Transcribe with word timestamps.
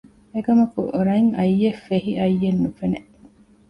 އެކަމަކު 0.33 0.81
ރަތް 1.07 1.31
އައްޔެއް 1.37 1.81
ފެހި 1.85 2.11
އައްޔެއް 2.19 2.61
ނުފެނެ 2.63 2.99